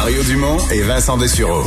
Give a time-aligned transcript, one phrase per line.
[0.00, 1.62] Mario Dumont et Vincent Dessureau.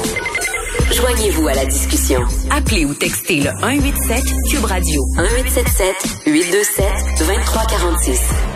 [0.91, 2.23] Joignez-vous à la discussion.
[2.49, 6.85] Appelez ou textez le 187 Cube Radio 1877 827
[7.19, 8.52] 2346.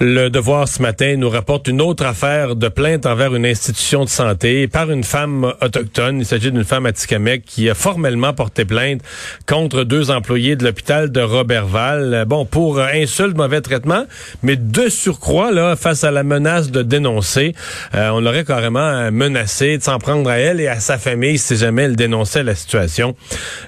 [0.00, 4.08] Le Devoir ce matin nous rapporte une autre affaire de plainte envers une institution de
[4.08, 6.18] santé par une femme autochtone.
[6.18, 9.02] Il s'agit d'une femme Atikamek qui a formellement porté plainte
[9.46, 12.24] contre deux employés de l'hôpital de Robertval.
[12.26, 14.04] Bon, pour insulte, mauvais traitement,
[14.42, 17.54] mais de surcroît, là, face à la menace de dénoncer,
[17.94, 21.56] euh, on l'aurait carrément menacé de s'en prendre à elle et à sa famille si
[21.56, 23.14] jamais elle dénonçait la situation.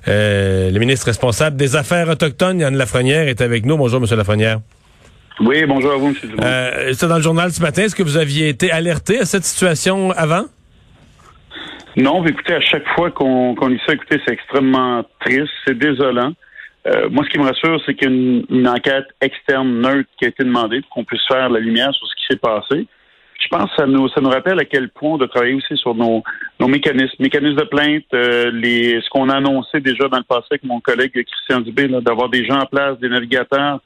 [0.09, 3.77] Euh, le ministre responsable des Affaires autochtones, Yann Lafrenière, est avec nous.
[3.77, 4.59] Bonjour, Monsieur Lafrenière.
[5.41, 6.15] Oui, bonjour à vous, M.
[6.23, 6.43] Dumont.
[6.43, 7.83] Euh, C'était dans le journal ce matin.
[7.83, 10.45] Est-ce que vous aviez été alerté à cette situation avant?
[11.97, 16.33] Non, écoutez, à chaque fois qu'on qu lit ça, écoutez, c'est extrêmement triste, c'est désolant.
[16.87, 18.15] Euh, moi, ce qui me rassure, c'est qu'il y a
[18.51, 22.07] une, enquête externe neutre qui a été demandée pour qu'on puisse faire la lumière sur
[22.07, 22.87] ce qui s'est passé.
[23.39, 25.77] Je pense que ça nous, ça nous rappelle à quel point on doit travailler aussi
[25.77, 26.23] sur nos,
[26.61, 30.47] nos mécanismes, mécanismes de plainte, euh, les, ce qu'on a annoncé déjà dans le passé
[30.53, 33.81] avec mon collègue Christian Dubé, d'avoir des gens en place, des navigateurs,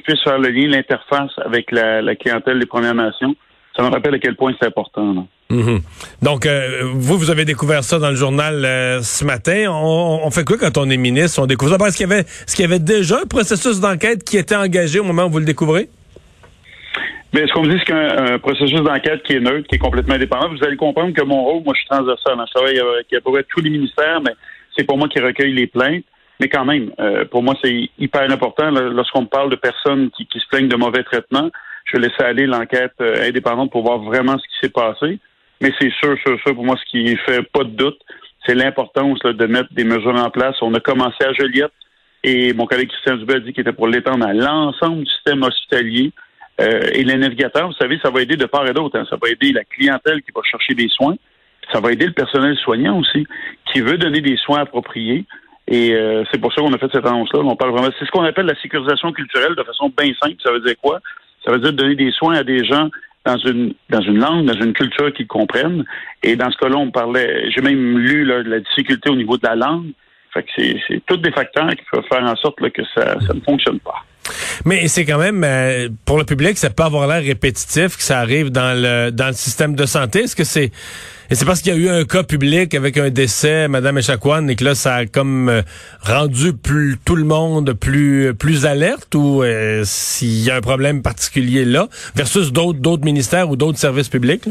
[0.00, 3.34] qui puisse faire le lien, l'interface avec la, clientèle des Premières Nations.
[3.76, 5.26] Ça me rappelle à quel point c'est important.
[5.48, 5.80] Mhm.
[6.22, 9.66] Donc, euh, vous, vous avez découvert ça dans le journal euh, ce matin.
[9.70, 11.42] On, fait quoi quand on est ministre?
[11.42, 11.86] On découvre ça?
[11.86, 14.98] Est-ce qu'il y avait, ce qu'il y avait déjà un processus d'enquête qui était engagé
[14.98, 15.88] au moment où vous le découvrez?
[17.32, 20.14] Mais ce qu'on me dit, c'est qu'un processus d'enquête qui est neutre, qui est complètement
[20.14, 20.48] indépendant.
[20.48, 22.34] Vous allez comprendre que mon rôle, moi, je suis transversal.
[22.46, 24.32] Je travaille avec à peu près tous les ministères, mais
[24.76, 26.04] c'est pour moi qui recueille les plaintes.
[26.40, 30.48] Mais quand même, euh, pour moi, c'est hyper important lorsqu'on parle de personnes qui, se
[30.48, 31.50] plaignent de mauvais traitements.
[31.84, 35.18] Je vais laisser aller l'enquête euh, indépendante pour voir vraiment ce qui s'est passé.
[35.60, 38.00] Mais c'est sûr, sûr, sûr, pour moi, ce qui fait pas de doute,
[38.46, 40.56] c'est l'importance de mettre des mesures en place.
[40.62, 41.72] On a commencé à Joliette
[42.24, 45.42] et mon collègue Christian Dubé a dit qu'il était pour l'étendre à l'ensemble du système
[45.42, 46.12] hospitalier.
[46.60, 48.98] Euh, et les navigateurs, vous savez, ça va aider de part et d'autre.
[48.98, 49.06] Hein.
[49.08, 51.16] Ça va aider la clientèle qui va chercher des soins.
[51.72, 53.26] Ça va aider le personnel soignant aussi,
[53.72, 55.24] qui veut donner des soins appropriés.
[55.70, 57.40] Et euh, c'est pour ça qu'on a fait cette annonce-là.
[57.40, 57.88] On parle vraiment.
[57.98, 60.36] C'est ce qu'on appelle la sécurisation culturelle de façon bien simple.
[60.42, 60.98] Ça veut dire quoi?
[61.44, 62.90] Ça veut dire donner des soins à des gens
[63.24, 65.84] dans une dans une langue, dans une culture qu'ils comprennent.
[66.24, 67.50] Et dans ce cas-là, on parlait.
[67.50, 69.92] J'ai même lu là, la difficulté au niveau de la langue.
[70.34, 73.40] Fait que c'est tous des facteurs qui peuvent faire en sorte que ça, ça ne
[73.40, 74.04] fonctionne pas.
[74.64, 78.18] Mais c'est quand même euh, pour le public, ça peut avoir l'air répétitif que ça
[78.18, 80.20] arrive dans le dans le système de santé.
[80.20, 80.70] Est-ce que c'est
[81.32, 84.48] et c'est parce qu'il y a eu un cas public avec un décès, Madame Echaquan,
[84.48, 85.62] et que là, ça a comme euh,
[86.00, 91.02] rendu plus tout le monde plus plus alerte ou euh, s'il y a un problème
[91.02, 94.48] particulier là, versus d'autres d'autres ministères ou d'autres services publics?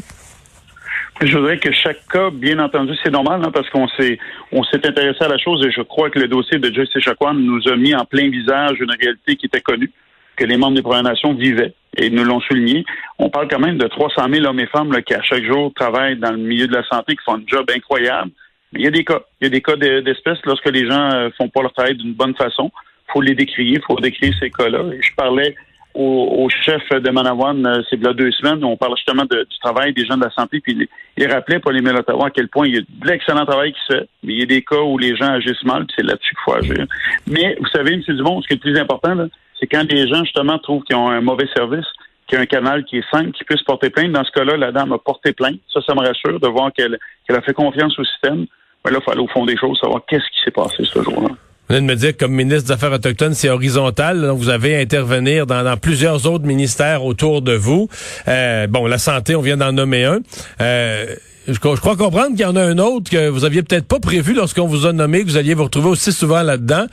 [1.21, 4.17] Je voudrais que chaque cas, bien entendu, c'est normal, hein, parce qu'on s'est
[4.53, 7.33] on s'est intéressé à la chose et je crois que le dossier de Joyce Echaquan
[7.33, 9.91] nous a mis en plein visage une réalité qui était connue
[10.37, 12.85] que les membres des Premières Nations vivaient et nous l'ont souligné.
[13.17, 15.73] On parle quand même de 300 000 hommes et femmes là, qui, à chaque jour,
[15.75, 18.31] travaillent dans le milieu de la santé, qui font un job incroyable.
[18.71, 19.19] Mais il y a des cas.
[19.41, 22.13] Il y a des cas d'espèces lorsque les gens euh, font pas leur travail d'une
[22.13, 22.71] bonne façon.
[23.11, 24.83] Faut les décrire, il faut décrire ces cas-là.
[25.01, 25.55] je parlais
[25.95, 30.05] au, chef de Manawan, euh, c'est là deux semaines, on parle justement du travail des
[30.05, 32.77] gens de la santé, puis il, rappelait pour les Ottawa à quel point il y
[32.77, 35.15] a de l'excellent travail qui se fait, mais il y a des cas où les
[35.15, 36.85] gens agissent mal, puis c'est là-dessus qu'il faut agir.
[37.27, 38.01] Mais vous savez, M.
[38.07, 39.15] Dumont, ce qui est le plus important,
[39.59, 41.85] c'est quand les gens, justement, trouvent qu'ils ont un mauvais service,
[42.27, 44.11] qu'il y a un canal qui est simple, qui puisse porter plainte.
[44.11, 45.59] Dans ce cas-là, la dame a porté plainte.
[45.73, 46.97] Ça, ça me rassure de voir qu'elle
[47.29, 48.45] a fait confiance au système.
[48.85, 51.01] Mais là, il faut aller au fond des choses, savoir qu'est-ce qui s'est passé ce
[51.01, 51.29] jour-là.
[51.69, 54.21] Venez de me dire que comme ministre des Affaires autochtones, c'est horizontal.
[54.21, 57.87] Donc vous avez à intervenir dans, plusieurs autres ministères autour de vous.
[58.27, 60.19] Euh, bon, la santé, on vient d'en nommer un.
[60.61, 61.05] Euh,
[61.47, 64.33] je, crois comprendre qu'il y en a un autre que vous aviez peut-être pas prévu
[64.33, 66.87] lorsqu'on vous a nommé, que vous alliez vous retrouver aussi souvent là-dedans.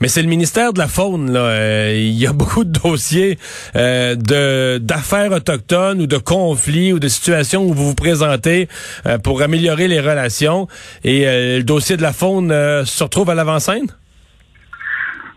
[0.00, 1.32] Mais c'est le ministère de la Faune.
[1.32, 1.40] Là.
[1.40, 3.38] Euh, il y a beaucoup de dossiers
[3.76, 8.68] euh, de d'affaires autochtones ou de conflits ou de situations où vous vous présentez
[9.06, 10.68] euh, pour améliorer les relations.
[11.04, 13.86] Et le dossier de la faune se retrouve à l'avant-scène?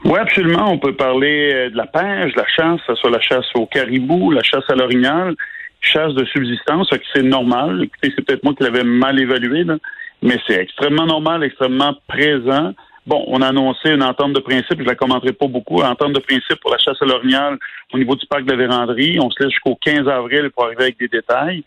[0.06, 0.70] Oui, absolument.
[0.70, 4.32] On peut parler de la pêche, de la chasse, ce soit la chasse au caribou,
[4.32, 5.36] la chasse à l'orignal,
[5.80, 7.84] chasse de subsistance, c'est normal.
[7.84, 9.78] Écoutez, c'est peut-être moi qui l'avais mal évalué, là,
[10.22, 12.74] mais c'est extrêmement normal, extrêmement présent.
[13.06, 16.20] Bon, on a annoncé une entente de principe, je la commenterai pas beaucoup, entente de
[16.20, 17.58] principe pour la chasse à l'orignal
[17.94, 19.20] au niveau du parc de la Vérandrie.
[19.22, 21.64] On se laisse jusqu'au 15 avril pour arriver avec des détails.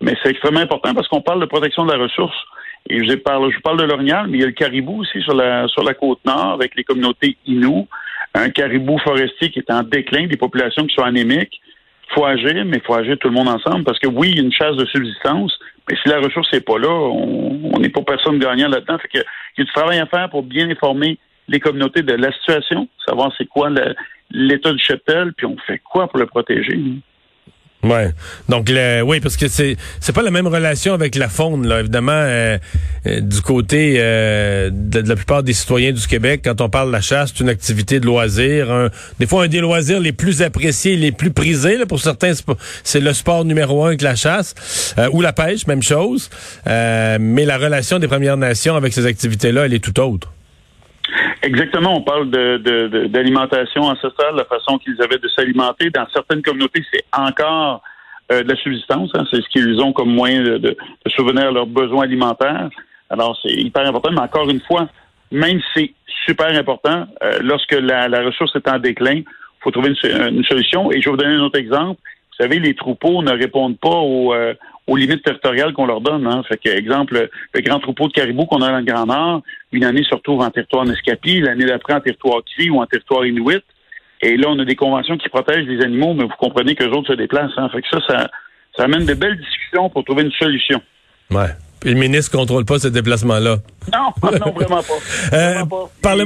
[0.00, 2.36] Mais c'est extrêmement important parce qu'on parle de protection de la ressource.
[2.90, 5.34] Et je parle, je parle de l'orignal, mais il y a le caribou aussi sur
[5.34, 7.86] la, sur la côte nord avec les communautés Inou.
[8.34, 11.60] Un caribou forestier qui est en déclin, des populations qui sont anémiques.
[12.14, 14.42] Faut agir, mais faut agir tout le monde ensemble parce que oui, il y a
[14.42, 15.52] une chasse de subsistance,
[15.88, 18.98] mais si la ressource n'est pas là, on n'est pas personne gagnant là-dedans.
[18.98, 21.18] Fait que, il y a du travail à faire pour bien informer
[21.48, 23.70] les communautés de la situation, savoir c'est quoi
[24.30, 26.78] l'état du cheptel, puis on fait quoi pour le protéger.
[27.84, 28.10] Ouais.
[28.48, 31.78] Donc le, oui, parce que c'est c'est pas la même relation avec la faune là.
[31.78, 32.58] Évidemment, euh,
[33.06, 36.92] euh, du côté euh, de, la plupart des citoyens du Québec, quand on parle de
[36.92, 38.90] la chasse, c'est une activité de loisir.
[39.20, 41.78] des fois, un des loisirs les plus appréciés, les plus prisés.
[41.86, 42.32] Pour certains,
[42.82, 44.54] c'est le sport numéro un que la chasse
[45.12, 46.30] ou la pêche, même chose.
[46.66, 50.32] mais la relation des Premières Nations avec ces activités-là, elle est tout autre.
[51.48, 55.88] Exactement, on parle d'alimentation de, ancestrale, la façon qu'ils avaient de s'alimenter.
[55.88, 57.80] Dans certaines communautés, c'est encore
[58.30, 59.24] euh, de la subsistance, hein.
[59.30, 62.68] c'est ce qu'ils ont comme moyen de, de, souvenir leurs besoins alimentaires.
[63.08, 64.90] Alors, c'est hyper important, mais encore une fois,
[65.32, 65.94] même si c'est
[66.26, 69.24] super important, euh, lorsque la, ressource est en déclin, il
[69.60, 70.92] faut trouver une, solution.
[70.92, 71.98] Et je vais vous donner un autre exemple.
[72.38, 74.54] Vous savez, les troupeaux ne répondent pas aux, euh,
[74.86, 76.26] aux limites territoriales qu'on leur donne.
[76.26, 76.42] Hein.
[76.48, 79.42] Fait que, exemple, le grand troupeau de caribou qu'on a dans le Grand Nord,
[79.72, 83.26] une année se retrouve en territoire Nescapi, l'année d'après en territoire Cri ou en territoire
[83.26, 83.62] Inuit.
[84.20, 86.90] Et là, on a des conventions qui protègent les animaux, mais vous comprenez que les
[86.90, 87.56] autres se déplacent.
[87.56, 87.68] Hein.
[87.70, 88.30] Fait que ça, ça,
[88.76, 90.80] ça amène de belles discussions pour trouver une solution.
[91.30, 91.50] Ouais.
[91.80, 93.58] Puis le ministre contrôle pas ce déplacement-là.
[93.92, 94.94] Non, non, vraiment pas.
[95.32, 95.64] Euh,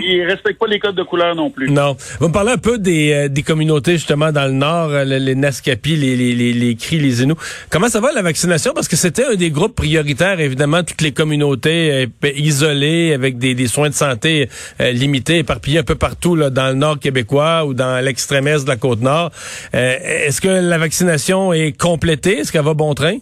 [0.01, 1.71] Il, respecte pas les codes de couleur non plus.
[1.71, 1.97] Non.
[2.21, 5.19] Vous me parlez un peu des, euh, des communautés justement dans le nord, euh, les,
[5.19, 7.37] les Naskapi, les, les, les, les Cris, les Inuits.
[7.69, 8.73] Comment ça va la vaccination?
[8.75, 13.67] Parce que c'était un des groupes prioritaires, évidemment, toutes les communautés isolées, avec des, des
[13.67, 18.03] soins de santé limités, éparpillés un peu partout là, dans le nord québécois ou dans
[18.05, 19.31] l'extrême est de la côte nord.
[19.73, 22.39] Est-ce que la vaccination est complétée?
[22.39, 23.19] Est-ce qu'elle va bon train?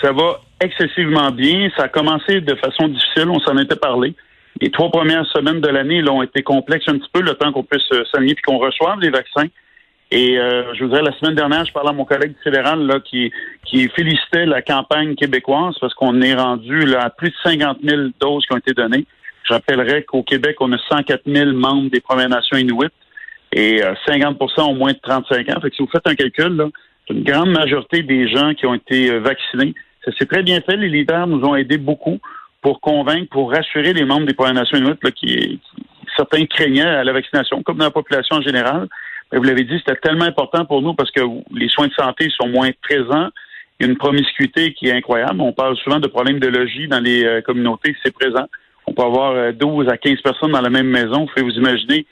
[0.00, 1.70] Ça va excessivement bien.
[1.76, 4.14] Ça a commencé de façon difficile, on s'en était parlé.
[4.60, 7.64] Les trois premières semaines de l'année ont été complexes un petit peu, le temps qu'on
[7.64, 9.48] puisse s'aligner et qu'on reçoive les vaccins.
[10.10, 13.00] Et euh, je vous dirais, la semaine dernière, je parlais à mon collègue fédéral là,
[13.00, 13.32] qui,
[13.64, 18.02] qui félicitait la campagne québécoise parce qu'on est rendu là, à plus de 50 000
[18.20, 19.06] doses qui ont été données.
[19.42, 22.92] Je rappellerai qu'au Québec, on a 104 000 membres des Premières Nations Inuit
[23.52, 25.60] et 50% euh, ont moins de 35 ans.
[25.60, 26.68] Fait que si vous faites un calcul, là,
[27.10, 30.76] une grande majorité des gens qui ont été euh, vaccinés ça s'est très bien fait.
[30.76, 32.18] Les leaders nous ont aidés beaucoup
[32.62, 35.60] pour convaincre, pour rassurer les membres des Premières Nations Inuit qui,
[36.16, 38.88] certains craignaient à la vaccination, comme dans la population en général.
[39.32, 41.20] Mais vous l'avez dit, c'était tellement important pour nous parce que
[41.52, 43.28] les soins de santé sont moins présents.
[43.78, 45.40] Il y a une promiscuité qui est incroyable.
[45.40, 48.46] On parle souvent de problèmes de logis dans les euh, communautés, c'est présent.
[48.86, 51.20] On peut avoir 12 euh, à 15 personnes dans la même maison.
[51.20, 52.06] Vous pouvez vous imaginer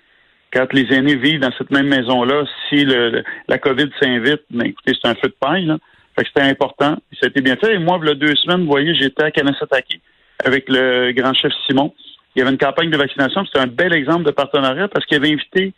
[0.52, 4.92] quand les aînés vivent dans cette même maison-là, si le, la COVID s'invite, ben, écoutez,
[5.00, 5.64] c'est un feu de paille.
[5.64, 5.78] Là.
[6.22, 6.96] Que c'était important.
[7.20, 7.74] Ça a été bien fait.
[7.74, 10.00] Et moi, il y deux semaines, vous voyez, j'étais à Kanesataki
[10.44, 11.92] avec le grand chef Simon.
[12.34, 13.44] Il y avait une campagne de vaccination.
[13.44, 15.72] C'était un bel exemple de partenariat parce qu'il avait invité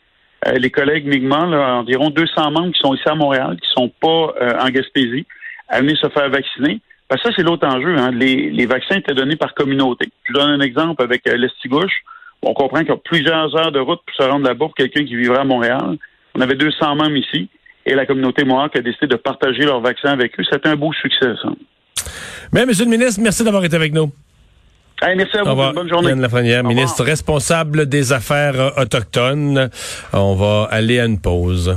[0.47, 4.35] euh, les collègues Mi'kmaq, environ 200 membres qui sont ici à Montréal, qui sont pas
[4.41, 5.27] euh, en Gaspésie,
[5.69, 6.81] à venir se faire vacciner.
[7.09, 7.97] Parce que ça, c'est l'autre enjeu.
[7.97, 8.11] Hein.
[8.13, 10.09] Les, vaccins étaient donnés par communauté.
[10.25, 12.03] Je vous donne un exemple avec euh, l'Estigouche.
[12.43, 15.05] On comprend qu'il y a plusieurs heures de route pour se rendre là-bas pour quelqu'un
[15.05, 15.97] qui vivrait à Montréal.
[16.35, 17.49] On avait 200 membres ici
[17.87, 20.45] et la communauté Mohawk a décidé de partager leur vaccin avec eux.
[20.51, 21.49] C'était un beau succès, ça.
[22.53, 24.11] Mais, Monsieur le ministre, merci d'avoir été avec nous.
[25.03, 25.73] merci à vous.
[25.73, 26.11] Bonne journée.
[26.11, 29.71] Yann Lafrenière, ministre responsable des Affaires autochtones.
[30.13, 31.77] On va aller à une pause.